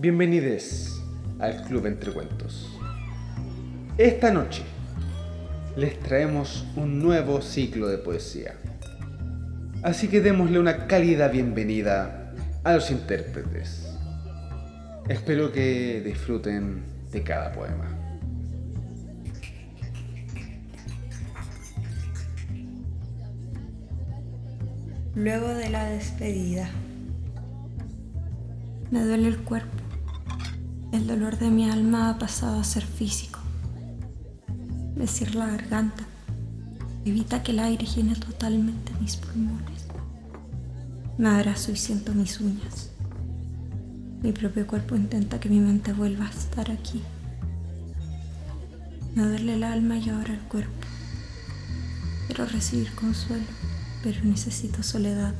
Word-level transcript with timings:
Bienvenidos 0.00 0.98
al 1.40 1.62
Club 1.64 1.84
Entre 1.84 2.10
Cuentos. 2.10 2.80
Esta 3.98 4.32
noche 4.32 4.62
les 5.76 6.00
traemos 6.00 6.66
un 6.74 7.02
nuevo 7.02 7.42
ciclo 7.42 7.86
de 7.86 7.98
poesía. 7.98 8.54
Así 9.82 10.08
que 10.08 10.22
démosle 10.22 10.58
una 10.58 10.86
cálida 10.86 11.28
bienvenida 11.28 12.32
a 12.64 12.72
los 12.76 12.90
intérpretes. 12.90 13.94
Espero 15.06 15.52
que 15.52 16.00
disfruten 16.02 16.82
de 17.12 17.22
cada 17.22 17.52
poema. 17.52 17.94
Luego 25.14 25.48
de 25.48 25.68
la 25.68 25.84
despedida. 25.90 26.70
Me 28.90 29.04
duele 29.04 29.28
el 29.28 29.36
cuerpo. 29.42 29.79
El 30.92 31.06
dolor 31.06 31.38
de 31.38 31.50
mi 31.50 31.70
alma 31.70 32.10
ha 32.10 32.18
pasado 32.18 32.58
a 32.58 32.64
ser 32.64 32.84
físico. 32.84 33.38
Decir 34.96 35.36
la 35.36 35.46
garganta 35.46 36.04
evita 37.04 37.44
que 37.44 37.52
el 37.52 37.60
aire 37.60 37.86
llene 37.86 38.16
totalmente 38.16 38.92
mis 39.00 39.16
pulmones. 39.16 39.86
Me 41.16 41.28
abrazo 41.28 41.70
y 41.70 41.76
siento 41.76 42.12
mis 42.12 42.40
uñas. 42.40 42.90
Mi 44.20 44.32
propio 44.32 44.66
cuerpo 44.66 44.96
intenta 44.96 45.38
que 45.38 45.48
mi 45.48 45.60
mente 45.60 45.92
vuelva 45.92 46.26
a 46.26 46.30
estar 46.30 46.72
aquí. 46.72 47.02
Me 49.14 49.22
duele 49.22 49.54
el 49.54 49.62
alma 49.62 49.96
y 49.96 50.08
ahora 50.10 50.34
el 50.34 50.40
cuerpo. 50.40 50.86
Quiero 52.26 52.46
recibir 52.46 52.92
consuelo, 52.96 53.46
pero 54.02 54.24
necesito 54.24 54.82
soledad. 54.82 55.34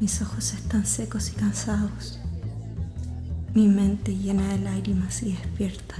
Mis 0.00 0.22
ojos 0.22 0.54
están 0.54 0.86
secos 0.86 1.30
y 1.30 1.32
cansados. 1.32 2.18
Mi 3.54 3.66
mente 3.66 4.16
llena 4.16 4.48
de 4.52 4.58
lágrimas 4.58 5.22
y 5.22 5.32
despierta. 5.32 5.96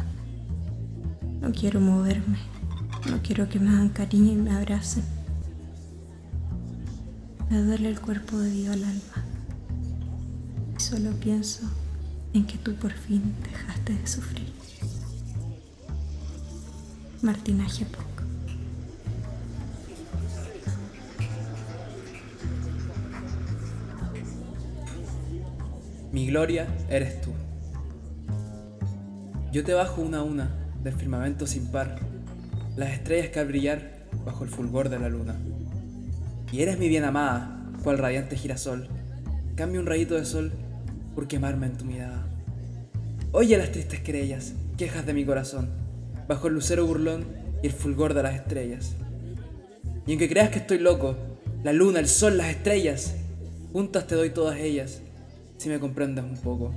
No 1.41 1.53
quiero 1.53 1.81
moverme. 1.81 2.39
No 3.11 3.21
quiero 3.23 3.49
que 3.49 3.59
me 3.59 3.71
hagan 3.71 3.89
cariño 3.89 4.33
y 4.33 4.37
me 4.37 4.51
abracen. 4.53 5.05
Me 7.51 7.63
duele 7.63 7.89
el 7.89 8.01
cuerpo 8.01 8.39
debido 8.39 8.73
al 8.73 8.85
alma. 8.85 9.25
Y 10.77 10.81
solo 10.81 11.13
pienso 11.13 11.63
en 12.35 12.47
que 12.47 12.59
tú 12.59 12.75
por 12.75 12.93
fin 12.93 13.35
dejaste 13.43 13.95
de 13.95 14.07
sufrir. 14.07 14.53
Martina 17.23 17.69
Gepok. 17.69 18.18
Mi 26.19 26.27
gloria 26.27 26.67
eres 26.91 27.21
tú. 27.21 27.31
Yo 29.53 29.63
te 29.63 29.73
bajo 29.73 30.03
una 30.03 30.19
a 30.19 30.23
una 30.25 30.51
del 30.83 30.93
firmamento 30.93 31.47
sin 31.47 31.69
par, 31.69 31.95
las 32.75 32.91
estrellas 32.91 33.29
que 33.29 33.39
al 33.39 33.47
brillar 33.47 34.09
bajo 34.25 34.43
el 34.43 34.51
fulgor 34.51 34.89
de 34.89 34.99
la 34.99 35.09
luna. 35.09 35.37
Y 36.51 36.63
eres 36.63 36.77
mi 36.77 36.89
bien 36.89 37.05
amada, 37.05 37.71
cual 37.85 37.99
radiante 37.99 38.35
girasol. 38.35 38.89
Cambia 39.55 39.79
un 39.79 39.87
rayito 39.87 40.17
de 40.17 40.25
sol 40.25 40.51
por 41.15 41.29
quemarme 41.29 41.67
en 41.67 41.77
tu 41.77 41.85
mirada. 41.85 42.27
Oye 43.31 43.57
las 43.57 43.71
tristes 43.71 44.01
querellas, 44.01 44.55
quejas 44.77 45.07
de 45.07 45.15
mi 45.15 45.25
corazón, 45.25 45.69
bajo 46.27 46.49
el 46.49 46.55
lucero 46.55 46.85
burlón 46.85 47.27
y 47.63 47.69
el 47.69 47.73
fulgor 47.73 48.13
de 48.13 48.25
las 48.25 48.35
estrellas. 48.35 48.97
Y 50.05 50.11
aunque 50.11 50.29
creas 50.29 50.51
que 50.51 50.59
estoy 50.59 50.81
loco, 50.81 51.15
la 51.63 51.73
luna, 51.73 52.01
el 52.01 52.09
sol, 52.09 52.39
las 52.39 52.49
estrellas, 52.49 53.15
juntas 53.73 54.09
te 54.09 54.17
doy 54.17 54.31
todas 54.31 54.59
ellas, 54.59 55.01
si 55.59 55.69
me 55.69 55.81
comprendes 55.81 56.25
un 56.25 56.37
poco. 56.37 56.73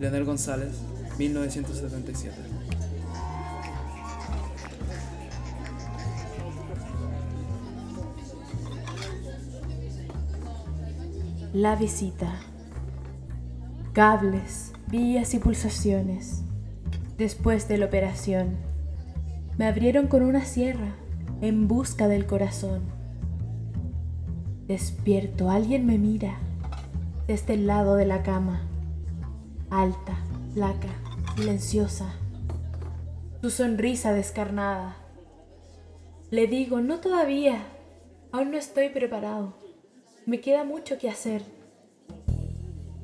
Leonel 0.00 0.24
González, 0.24 0.80
1977. 1.18 2.34
La 11.52 11.76
visita. 11.76 12.40
Cables, 13.92 14.72
vías 14.88 15.34
y 15.34 15.38
pulsaciones. 15.38 16.42
Después 17.18 17.68
de 17.68 17.76
la 17.76 17.86
operación, 17.86 18.56
me 19.58 19.66
abrieron 19.66 20.06
con 20.06 20.22
una 20.22 20.46
sierra 20.46 20.94
en 21.42 21.68
busca 21.68 22.08
del 22.08 22.24
corazón. 22.24 22.80
Despierto, 24.66 25.50
alguien 25.50 25.84
me 25.84 25.98
mira 25.98 26.38
desde 27.30 27.54
el 27.54 27.68
lado 27.68 27.94
de 27.94 28.06
la 28.06 28.24
cama. 28.24 28.60
Alta, 29.70 30.18
flaca, 30.52 30.88
silenciosa. 31.36 32.12
Su 33.40 33.50
sonrisa 33.50 34.12
descarnada. 34.12 34.96
Le 36.32 36.48
digo, 36.48 36.80
no 36.80 36.98
todavía. 36.98 37.62
Aún 38.32 38.50
no 38.50 38.58
estoy 38.58 38.88
preparado. 38.88 39.54
Me 40.26 40.40
queda 40.40 40.64
mucho 40.64 40.98
que 40.98 41.08
hacer. 41.08 41.44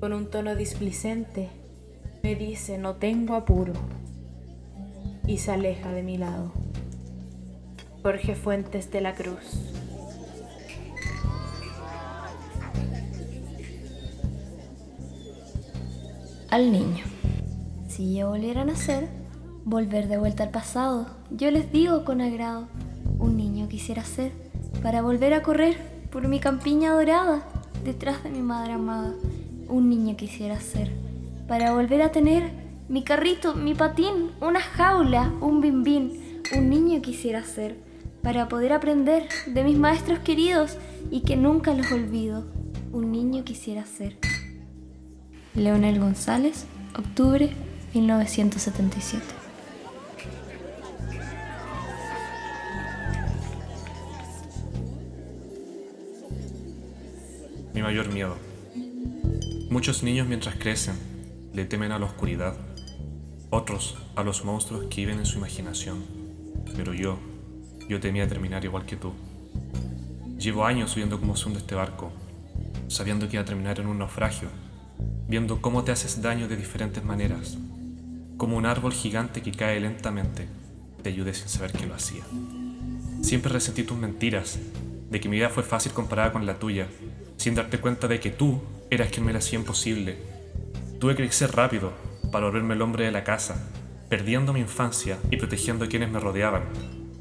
Con 0.00 0.12
un 0.12 0.28
tono 0.28 0.56
displicente, 0.56 1.48
me 2.24 2.34
dice, 2.34 2.78
no 2.78 2.96
tengo 2.96 3.36
apuro. 3.36 3.74
Y 5.24 5.38
se 5.38 5.52
aleja 5.52 5.92
de 5.92 6.02
mi 6.02 6.18
lado. 6.18 6.50
Jorge 8.02 8.34
Fuentes 8.34 8.90
de 8.90 9.02
la 9.02 9.14
Cruz. 9.14 9.85
Al 16.56 16.72
niño. 16.72 17.04
Si 17.86 18.14
yo 18.14 18.30
volviera 18.30 18.62
a 18.62 18.64
nacer, 18.64 19.10
volver 19.66 20.08
de 20.08 20.16
vuelta 20.16 20.42
al 20.42 20.48
pasado, 20.48 21.06
yo 21.30 21.50
les 21.50 21.70
digo 21.70 22.06
con 22.06 22.22
agrado, 22.22 22.66
un 23.18 23.36
niño 23.36 23.68
quisiera 23.68 24.02
ser, 24.04 24.32
para 24.82 25.02
volver 25.02 25.34
a 25.34 25.42
correr 25.42 25.76
por 26.10 26.28
mi 26.28 26.40
campiña 26.40 26.92
dorada, 26.92 27.46
detrás 27.84 28.24
de 28.24 28.30
mi 28.30 28.40
madre 28.40 28.72
amada, 28.72 29.12
un 29.68 29.90
niño 29.90 30.16
quisiera 30.16 30.58
ser, 30.58 30.92
para 31.46 31.74
volver 31.74 32.00
a 32.00 32.10
tener 32.10 32.50
mi 32.88 33.04
carrito, 33.04 33.54
mi 33.54 33.74
patín, 33.74 34.30
una 34.40 34.60
jaula, 34.60 35.34
un 35.42 35.60
bimbín, 35.60 36.40
un 36.56 36.70
niño 36.70 37.02
quisiera 37.02 37.44
ser, 37.44 37.76
para 38.22 38.48
poder 38.48 38.72
aprender 38.72 39.28
de 39.46 39.62
mis 39.62 39.76
maestros 39.76 40.20
queridos 40.20 40.78
y 41.10 41.20
que 41.20 41.36
nunca 41.36 41.74
los 41.74 41.92
olvido, 41.92 42.46
un 42.94 43.12
niño 43.12 43.44
quisiera 43.44 43.84
ser. 43.84 44.16
Leonel 45.56 45.98
González, 45.98 46.66
octubre 46.94 47.50
1977. 47.94 49.24
Mi 57.72 57.80
mayor 57.80 58.12
miedo. 58.12 58.36
Muchos 59.70 60.02
niños 60.02 60.28
mientras 60.28 60.56
crecen 60.56 60.96
le 61.54 61.64
temen 61.64 61.90
a 61.90 61.98
la 61.98 62.04
oscuridad, 62.04 62.54
otros 63.48 63.96
a 64.14 64.22
los 64.22 64.44
monstruos 64.44 64.88
que 64.90 65.00
viven 65.00 65.20
en 65.20 65.26
su 65.26 65.38
imaginación. 65.38 66.04
Pero 66.76 66.92
yo, 66.92 67.18
yo 67.88 67.98
temía 67.98 68.28
terminar 68.28 68.62
igual 68.66 68.84
que 68.84 68.96
tú. 68.96 69.14
Llevo 70.38 70.66
años 70.66 70.94
viendo 70.94 71.18
cómo 71.18 71.34
se 71.34 71.46
hunde 71.46 71.60
este 71.60 71.74
barco, 71.74 72.12
sabiendo 72.88 73.26
que 73.26 73.36
iba 73.36 73.42
a 73.42 73.46
terminar 73.46 73.80
en 73.80 73.86
un 73.86 73.98
naufragio, 73.98 74.50
viendo 75.28 75.60
cómo 75.60 75.82
te 75.84 75.92
haces 75.92 76.22
daño 76.22 76.48
de 76.48 76.56
diferentes 76.56 77.04
maneras, 77.04 77.58
como 78.36 78.56
un 78.56 78.66
árbol 78.66 78.92
gigante 78.92 79.42
que 79.42 79.52
cae 79.52 79.80
lentamente, 79.80 80.46
te 81.02 81.08
ayudé 81.08 81.34
sin 81.34 81.48
saber 81.48 81.72
que 81.72 81.86
lo 81.86 81.94
hacía. 81.94 82.22
Siempre 83.22 83.52
resentí 83.52 83.82
tus 83.82 83.98
mentiras, 83.98 84.58
de 85.10 85.20
que 85.20 85.28
mi 85.28 85.36
vida 85.36 85.48
fue 85.48 85.62
fácil 85.62 85.92
comparada 85.92 86.32
con 86.32 86.46
la 86.46 86.58
tuya, 86.58 86.86
sin 87.36 87.54
darte 87.54 87.78
cuenta 87.78 88.08
de 88.08 88.20
que 88.20 88.30
tú 88.30 88.60
eras 88.90 89.08
quien 89.10 89.26
me 89.26 89.32
la 89.32 89.38
hacía 89.38 89.58
imposible. 89.58 90.16
Tuve 91.00 91.14
que 91.14 91.24
crecer 91.24 91.52
rápido 91.52 91.92
para 92.30 92.46
volverme 92.46 92.74
el 92.74 92.82
hombre 92.82 93.04
de 93.04 93.12
la 93.12 93.24
casa, 93.24 93.70
perdiendo 94.08 94.52
mi 94.52 94.60
infancia 94.60 95.18
y 95.30 95.36
protegiendo 95.36 95.84
a 95.84 95.88
quienes 95.88 96.10
me 96.10 96.20
rodeaban, 96.20 96.64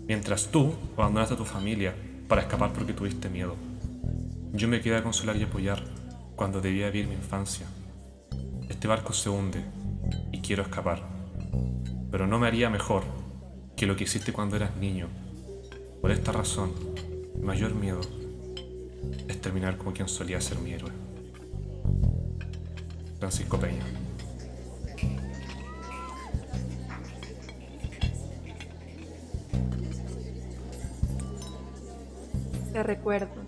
mientras 0.08 0.52
tú 0.52 0.76
abandonaste 0.98 1.34
a 1.34 1.38
tu 1.38 1.46
familia 1.46 1.96
para 2.28 2.42
escapar 2.42 2.74
porque 2.74 2.94
tuviste 2.94 3.30
miedo. 3.30 3.56
Yo 4.54 4.68
me 4.68 4.82
quedé 4.82 4.98
a 4.98 5.04
consolar 5.04 5.36
y 5.38 5.44
apoyar 5.44 5.84
cuando 6.36 6.62
debía 6.62 6.90
vivir 6.90 7.08
mi 7.08 7.16
infancia. 7.16 7.66
Este 8.70 8.88
barco 8.88 9.14
se 9.14 9.30
hunde 9.30 9.64
y 10.32 10.42
quiero 10.42 10.64
escapar, 10.64 11.02
pero 12.12 12.28
no 12.28 12.40
me 12.40 12.48
haría 12.48 12.70
mejor 12.70 13.04
que 13.76 13.86
lo 13.86 13.96
que 13.96 14.06
hiciste 14.06 14.34
cuando 14.34 14.56
eras 14.56 14.76
niño. 14.78 15.08
Por 16.02 16.12
esta 16.12 16.32
razón, 16.32 16.72
mi 17.36 17.44
mayor 17.44 17.76
miedo 17.76 18.02
es 19.28 19.42
terminar 19.42 19.78
como 19.78 19.94
quien 19.94 20.08
solía 20.08 20.42
ser 20.42 20.60
mi 20.60 20.74
héroe. 20.74 20.92
Francisco 23.20 23.60
Peña. 23.60 23.84
Te 32.72 32.84
recuerdo. 32.84 33.46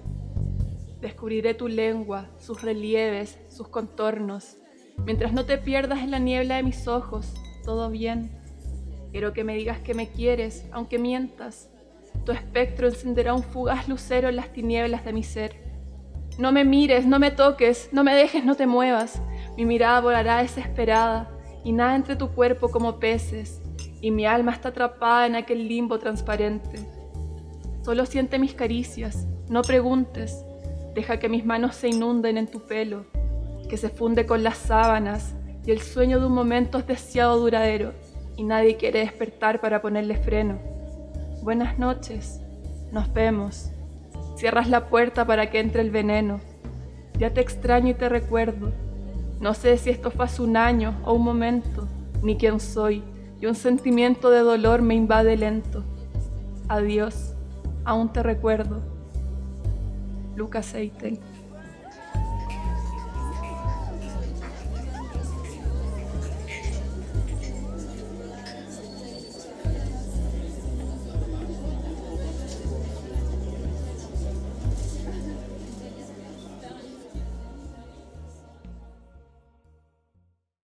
Descubriré 1.02 1.54
tu 1.54 1.68
lengua, 1.68 2.30
sus 2.40 2.62
relieves, 2.62 3.38
sus 3.50 3.68
contornos, 3.68 4.58
Mientras 5.06 5.34
no 5.34 5.46
te 5.46 5.58
pierdas 5.58 6.00
en 6.00 6.12
la 6.12 6.20
niebla 6.20 6.58
de 6.58 6.64
mis 6.64 6.88
ojos, 6.88 7.34
todo 7.64 7.90
bien. 7.90 8.32
Quiero 9.12 9.34
que 9.34 9.44
me 9.44 9.56
digas 9.56 9.80
que 9.80 9.94
me 9.94 10.10
quieres, 10.10 10.66
aunque 10.72 11.00
mientas. 11.00 11.70
Tu 12.26 12.32
espectro 12.32 12.88
encenderá 12.88 13.34
un 13.34 13.44
fugaz 13.44 13.88
lucero 13.88 14.30
en 14.30 14.36
las 14.36 14.52
tinieblas 14.52 15.06
de 15.06 15.14
mi 15.14 15.24
ser. 15.24 15.56
No 16.38 16.52
me 16.52 16.64
mires, 16.64 17.06
no 17.06 17.20
me 17.20 17.32
toques, 17.32 17.90
no 17.92 18.04
me 18.04 18.14
dejes, 18.14 18.46
no 18.46 18.56
te 18.56 18.68
muevas. 18.68 19.22
Mi 19.56 19.66
mirada 19.66 20.02
volará 20.02 20.42
desesperada 20.42 21.32
y 21.64 21.72
nada 21.72 21.96
entre 21.96 22.16
tu 22.16 22.30
cuerpo 22.30 22.70
como 22.70 23.00
peces, 23.00 23.62
y 24.00 24.12
mi 24.12 24.26
alma 24.26 24.52
está 24.52 24.70
atrapada 24.70 25.26
en 25.26 25.36
aquel 25.36 25.68
limbo 25.68 26.00
transparente. 26.00 26.80
Solo 27.82 28.06
siente 28.06 28.40
mis 28.40 28.54
caricias, 28.54 29.28
no 29.50 29.62
preguntes, 29.64 30.46
deja 30.94 31.20
que 31.20 31.28
mis 31.28 31.46
manos 31.46 31.76
se 31.76 31.90
inunden 31.90 32.38
en 32.38 32.48
tu 32.48 32.66
pelo, 32.68 33.06
que 33.68 33.78
se 33.78 33.90
funde 33.90 34.26
con 34.26 34.44
las 34.44 34.58
sábanas 34.58 35.36
y 35.66 35.72
el 35.72 35.82
sueño 35.82 36.20
de 36.20 36.28
un 36.28 36.34
momento 36.34 36.78
es 36.78 36.88
deseado 36.88 37.40
duradero 37.40 37.94
y 38.36 38.44
nadie 38.44 38.78
quiere 38.78 39.00
despertar 39.00 39.60
para 39.60 39.82
ponerle 39.82 40.16
freno. 40.16 40.60
Buenas 41.42 41.78
noches, 41.78 42.40
nos 42.92 43.12
vemos. 43.14 43.72
Cierras 44.38 44.70
la 44.70 44.88
puerta 44.88 45.26
para 45.26 45.50
que 45.50 45.60
entre 45.60 45.82
el 45.82 45.92
veneno. 45.92 46.40
Ya 47.18 47.34
te 47.34 47.42
extraño 47.42 47.90
y 47.90 47.94
te 47.96 48.08
recuerdo. 48.08 48.72
No 49.42 49.54
sé 49.54 49.78
si 49.78 49.90
esto 49.90 50.12
fue 50.12 50.26
hace 50.26 50.42
un 50.42 50.58
año 50.58 51.00
o 51.04 51.14
un 51.14 51.24
momento, 51.24 51.88
ni 52.22 52.38
quién 52.38 52.60
soy, 52.60 53.04
y 53.40 53.46
un 53.46 53.56
sentimiento 53.56 54.30
de 54.30 54.40
dolor 54.40 54.82
me 54.82 54.96
invade 54.96 55.36
lento. 55.38 55.84
Adiós 56.70 57.34
aún 57.88 58.12
te 58.12 58.22
recuerdo. 58.22 58.82
Lucas 60.36 60.74
Eitel. 60.76 61.20